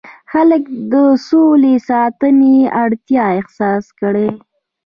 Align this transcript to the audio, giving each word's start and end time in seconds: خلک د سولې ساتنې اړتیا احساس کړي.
خلک 0.31 0.63
د 0.91 0.93
سولې 1.29 1.75
ساتنې 1.89 2.55
اړتیا 2.83 3.23
احساس 3.39 3.85
کړي. 3.99 4.29